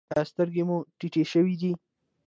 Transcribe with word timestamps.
ایا 0.13 0.23
سترګې 0.31 0.63
مو 0.67 0.77
تتې 0.99 1.23
شوې 1.31 1.55
دي؟ 1.61 1.71